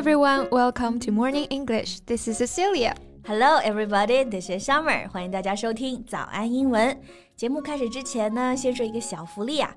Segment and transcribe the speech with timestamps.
[0.00, 2.00] everyone, welcome to Morning English.
[2.06, 2.94] This is Cecilia.
[3.26, 4.24] Hello, everybody.
[4.24, 5.06] This is Summer.
[5.10, 6.98] 欢迎大家收听早安英文。
[7.36, 9.76] 节目开始之前呢，先说一个小福利啊。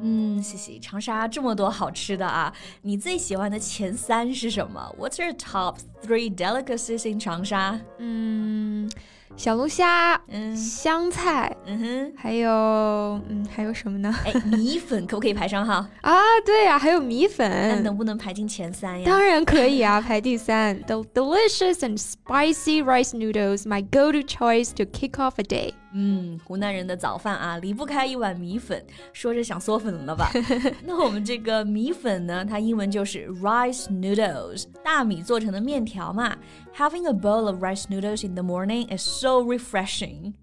[0.00, 0.78] 嗯，谢谢。
[0.78, 7.80] 长沙这么多好吃的啊，你最喜欢的前三是什么？What's your top three delicacies in 长沙？
[7.98, 8.90] 嗯。
[9.36, 12.48] 小龙虾，嗯，香菜，嗯哼，还有，
[13.28, 14.14] 嗯，还有什么呢？
[14.24, 15.84] 哎，米粉可不可以排上号？
[16.00, 19.04] 啊，对呀，还有米粉，那能不能排进前三呀？
[19.04, 20.80] 当然可以啊，排第三。
[20.84, 25.74] The delicious and spicy rice noodles, my go-to choice to kick off a day.
[25.98, 28.84] 嗯，湖南人的早饭啊，离不开一碗米粉。
[29.14, 30.30] 说着想嗦粉了吧？
[30.84, 32.44] 那我们这个米粉呢？
[32.44, 36.36] 它英文就是 rice noodles，大米做成的面条嘛。
[36.76, 40.34] Having a bowl of rice noodles in the morning is so refreshing.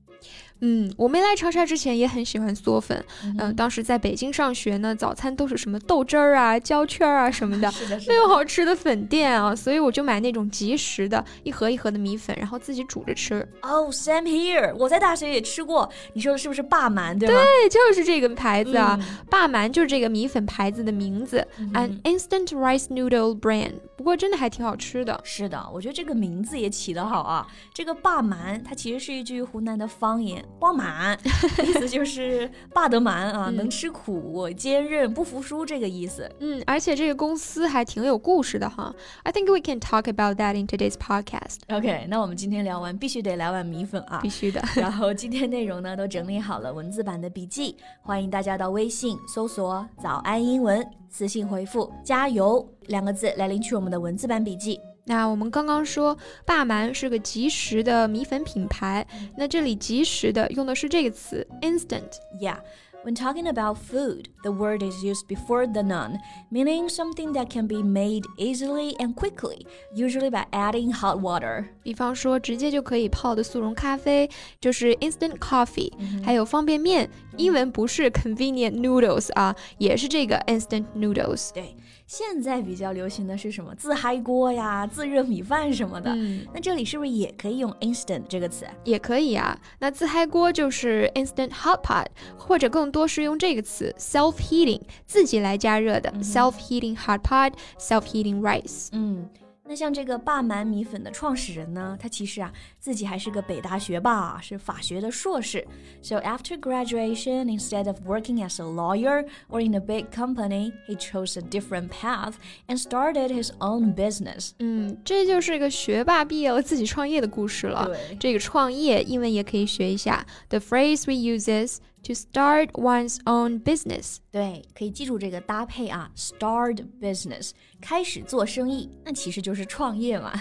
[0.65, 3.03] 嗯，我没来长沙之前也很喜欢嗦粉。
[3.37, 7.69] 嗯，当时在北京上学呢，早餐都是什么豆汁儿啊、焦圈儿啊什么的，
[8.07, 13.45] 没有好吃的粉店啊，所以我就买那种即食的，一盒一盒的米粉，然后自己煮着吃。
[13.61, 14.73] Oh, same here！
[14.77, 15.89] 我在大学也吃过。
[16.13, 17.19] 你说的是不是霸蛮？
[17.19, 17.35] 对吗？
[17.35, 18.97] 对，就是这个牌子啊，
[19.29, 23.73] 霸蛮就是这个米粉牌子的名字，an instant rice noodle brand。
[23.97, 25.19] 不过真的还挺好吃的。
[25.25, 27.45] 是的，我觉得这个名字也起得好啊。
[27.73, 30.43] 这个霸蛮，它其实是一句湖南的方言。
[30.59, 31.17] 包满，
[31.63, 36.29] 意思就是霸得蛮啊，能吃苦、坚韧、不服输这个意思。
[36.39, 38.93] 嗯，而且这个公司还挺有故事的哈。
[39.23, 41.57] I think we can talk about that in today's podcast.
[41.69, 44.61] OK，那我们今天聊完必须得来碗米粉啊，必须的。
[44.75, 54.79] 然后今天内容呢都整理好了文字版的笔记，欢迎大家到微信搜索“早安英文”，私信回复“加油”两个字来领取我们的文字版笔记。
[55.04, 59.06] 那我们刚刚说霸蛮是个即食的米粉品牌，
[59.36, 62.58] 那这里即食的用的是这个词 instant。Yeah.
[63.04, 66.18] When talking about food, the word is used before the noun,
[66.50, 69.64] meaning something that can be made easily and quickly,
[69.94, 71.66] usually by adding hot water.
[71.82, 74.28] 比方说，直接就可以泡的速溶咖啡
[74.60, 81.50] 就是 instant coffee，、嗯、还有方便面，英文不是 convenient noodles 啊，也是这个 instant noodles。
[81.54, 81.74] 对。
[82.05, 86.11] 现在比较流行的是什么自嗨锅呀、自热米饭什么的。
[86.13, 88.67] 嗯，那这里是不是也可以用 instant 这个词？
[88.83, 89.57] 也可以啊。
[89.79, 92.05] 那自嗨锅就是 instant hot pot，
[92.37, 98.89] 或者更多是用这个词 self heating，自己来加热的、嗯、self heating hot pot，self heating rice。
[98.91, 99.29] 嗯。
[99.65, 105.65] 那像这个霸蛮米粉的创始人呢，他其实啊自己还是个北大学霸，是法学的硕士。
[106.01, 111.37] So after graduation, instead of working as a lawyer or in a big company, he chose
[111.37, 112.33] a different path
[112.67, 114.51] and started his own business.
[114.59, 117.85] 嗯，这就是一个学霸毕业了自己创业的故事了。
[117.85, 120.25] 对，这个创业英文也可以学一下。
[120.49, 124.18] The phrase we use is to start one's own business。
[124.30, 130.32] 对，可以记住这个搭配啊，start business，开始做生意，那其实就是创业嘛。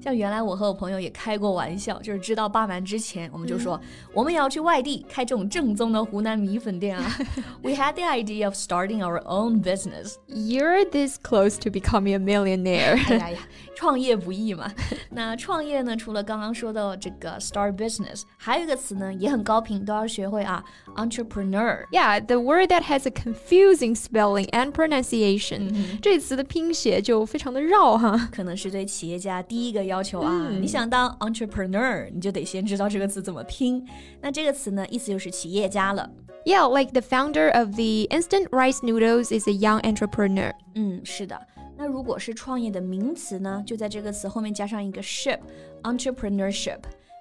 [0.00, 7.04] 像原来我和我朋友也开过玩笑，就是知道霸蛮之前，我们就说、嗯、我们也要去外地开这种正宗的湖南米粉店啊。
[7.62, 10.14] We had the idea of starting our own business.
[10.28, 12.98] You're this close to becoming a millionaire.
[13.10, 13.38] 哎呀呀，
[13.74, 14.72] 创业不易嘛。
[15.10, 20.64] 那创业呢，除了刚刚说的这个 start business，还有一个词呢，也很高频，都要学会啊。
[21.06, 21.86] entrepreneur.
[21.90, 25.98] Yeah, the word that has a confusing spelling and pronunciation.
[26.00, 28.28] 这词的拼写就非常的绕哈。
[28.32, 30.48] 可能是对企业家第一个要求啊。
[30.50, 33.86] 你想当 entrepreneur，你就得先知道这个词怎么拼。
[34.20, 36.10] 那这个词呢，意思就是企业家了。
[36.44, 40.52] Yeah, like the founder of the instant rice noodles is a young entrepreneur.
[40.74, 41.40] 嗯，是的。
[41.76, 46.78] 那如果是创业的名词呢，就在这个词后面加上一个 ship，entrepreneurship。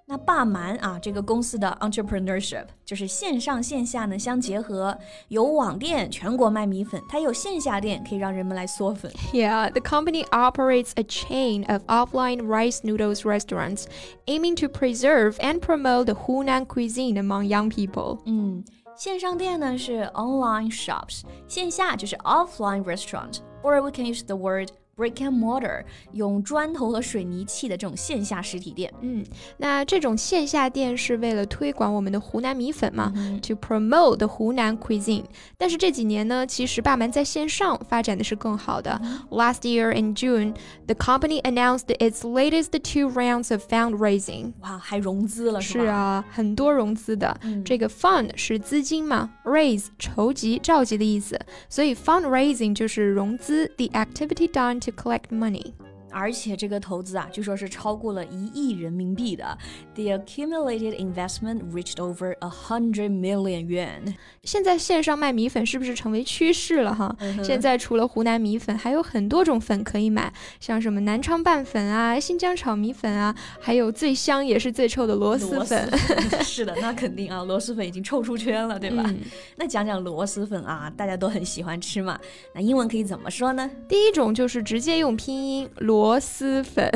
[0.08, 4.98] 那霸蛮啊，这个公司的 entrepreneurship 就是线上线下呢相结合，
[5.30, 9.10] 有网店全国卖米粉，它有线下店可以让人们来嗦粉。
[9.32, 13.86] Yeah, the company operates a chain of offline rice noodles restaurants,
[14.26, 18.20] aiming to preserve and promote the Hunan cuisine among young people.
[18.26, 18.66] 嗯，
[18.98, 24.68] 线上店呢是 online shops，线下就是 offline restaurant，or we can use the word
[24.98, 28.94] brick and mortar，用砖头和水泥砌的这种线下实体店。
[29.02, 29.26] 嗯，
[29.58, 35.24] 那这种线下店是为了推广我们的湖南米粉嘛、嗯、，to promote the 湖南 cuisine。
[35.58, 39.00] 但是这几年呢，其实霸蛮在线上发展的是更好的。
[39.02, 40.54] 嗯、Last year in June,
[40.86, 44.54] the company announced its latest two rounds of fundraising。
[44.62, 47.36] 哇，还融资了是啊，很多融资的。
[47.42, 55.75] 嗯、这个 fund 是资金嘛，raise 筹集、召集的意思，所以 fundraising 就是融资，the activity done to collect money。
[56.19, 59.57] 而且这个投资啊，据说是超过了一亿人民币的。
[59.95, 64.15] The accumulated investment reached over a hundred million yuan。
[64.43, 67.15] 现在线上卖米粉是不是成为趋势了哈？
[67.21, 75.87] 嗯、现在除了湖南米粉，还有很多种粉可以买，像什么南昌拌粉啊、新疆炒米粉啊，还有最香也是最臭的螺蛳粉。
[76.43, 79.05] 是的，那肯定啊，螺蛳粉已经臭出圈了，对吧？
[79.07, 79.19] 嗯、
[79.57, 82.19] 那讲讲螺蛳粉啊，大家都很喜欢吃嘛。
[82.55, 83.71] 那英文可以怎么说呢？
[83.87, 86.06] 第一种就是直接用拼音螺。
[86.06, 86.90] 螺蛳粉，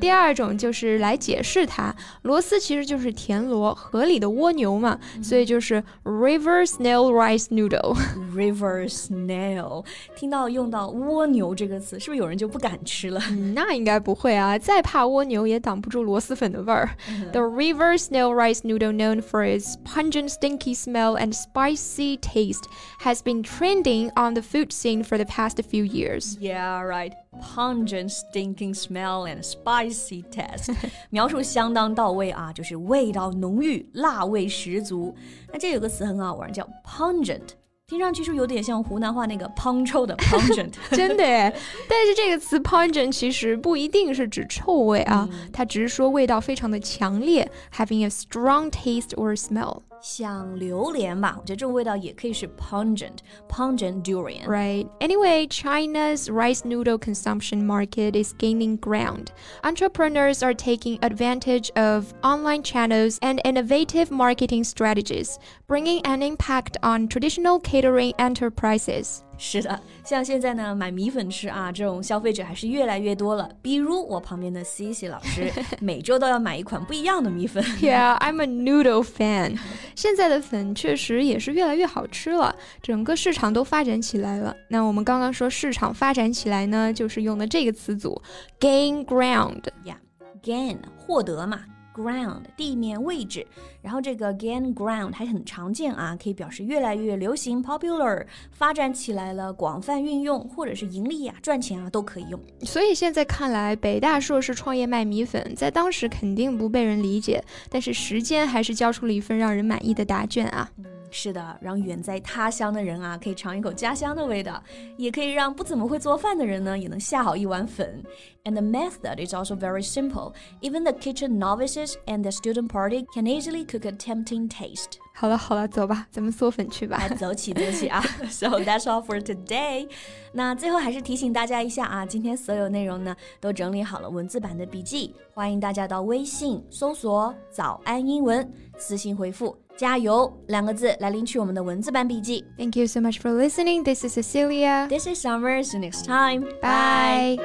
[0.00, 7.96] 第二种就是来解释它，螺丝其实就是田螺，河里的蜗牛嘛，所以就是 river snail rice noodle。
[8.34, 9.84] river snail，
[10.16, 13.20] 听到用到蜗牛这个词，是不是有人就不敢吃了？
[13.30, 16.90] 嗯，那应该不会啊，再怕蜗牛也挡不住螺蛳粉的味儿。
[17.32, 22.64] The river snail rice noodle, known for its pungent, stinky smell and spicy taste,
[23.02, 26.36] has been trending on the food scene for the past few years.
[26.40, 27.12] Yeah, right.
[27.40, 30.74] Pungent, stinking smell and spicy taste，
[31.10, 35.14] 描述相当到位啊，就是味道浓郁，辣味十足。
[35.52, 37.40] 那这有个词很好玩，叫 pungent。
[37.86, 40.72] 听上去是不是有点像湖南话那个胖臭的 pungent？
[40.90, 41.54] 真的耶，
[41.86, 49.82] 但是这个词 pungent 其实不一定是指臭味啊，嗯、它只是说味道非常的强烈，having a strong taste or smell。
[50.00, 54.46] 像榴莲吧，我觉得这种味道也可以是 pungent，pungent durian。
[54.46, 54.86] Right.
[55.00, 59.28] Anyway, China's rice noodle consumption market is gaining ground.
[59.62, 67.08] Entrepreneurs are taking advantage of online channels and innovative marketing strategies, bringing an impact on
[67.08, 69.24] traditional catering enterprises.
[69.41, 73.49] 是的，像现在呢，买米粉吃啊，这种消费者还是越来越多了。
[73.61, 75.49] 比如我旁边的 Cici 老师，
[75.79, 77.63] 每周都要买一款不一样的米粉。
[77.79, 79.57] Yeah, I'm a noodle fan.
[79.95, 84.53] 现在的粉确实也是越来越好吃了，整个市场都发展起来了。
[84.67, 88.21] 那我们刚刚说市场发展起来呢，就是用的这个词组
[88.59, 89.63] gain ground。
[89.85, 89.95] Yeah,
[90.43, 91.61] gain 获得嘛。
[91.99, 93.45] Ground 地面位置，
[93.81, 102.39] 然后这个 gain ground 还很常见啊，可以表示越来越流行 popular 发展起来了，广泛运用或者是盈利啊、赚钱啊都可以用。
[102.61, 110.69] 所以现在看来，北大硕士创业卖米粉，在当时肯定不被人理解，但是时间还是交出了一份让人满意的答卷啊。
[111.11, 114.61] 是的，让远在他乡的人啊，可以尝一口家乡的味道，
[114.97, 118.03] 也可以让不怎么会做饭的人呢，也能下好一碗粉。
[118.45, 120.33] And the method is also very simple.
[120.61, 124.93] Even the kitchen novices and the student party can easily cook a tempting taste.
[125.13, 126.97] 好了好了，走吧，咱们嗦粉去吧。
[126.97, 129.89] 来，走起走起啊！So that's all for today.
[130.31, 139.55] 那最后还是提醒大家一下啊，今天所有内容呢都整理好了文字版的笔记，欢迎大家到微信搜索“早安英文”，私信回复。
[139.78, 142.44] 加油两个字来领取我们的文字版笔记。
[142.56, 143.82] Thank you so much for listening.
[143.82, 144.86] This is Cecilia.
[144.88, 145.62] This is Summer.
[145.62, 146.44] See you next time.
[146.60, 147.38] Bye.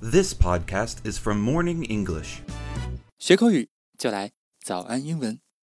[0.00, 2.40] This podcast is from Morning English.
[3.18, 4.32] 学口语就来
[4.62, 5.48] 早安英文。